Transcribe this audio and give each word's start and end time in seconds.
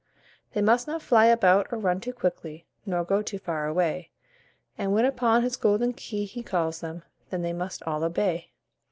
They 0.53 0.63
must 0.63 0.87
not 0.87 1.03
fly 1.03 1.25
about 1.27 1.67
or 1.71 1.77
run 1.77 1.99
too 2.01 2.11
quickly, 2.11 2.65
Nor 2.87 3.03
go 3.03 3.21
too 3.21 3.37
far 3.37 3.67
away, 3.67 4.09
And 4.75 4.93
when 4.93 5.05
upon 5.05 5.43
his 5.43 5.57
golden 5.57 5.93
key 5.93 6.25
he 6.25 6.41
calls 6.41 6.79
them, 6.79 7.03
Then 7.29 7.43
they 7.43 7.53
must 7.53 7.83
all 7.83 8.03
obey. 8.03 8.49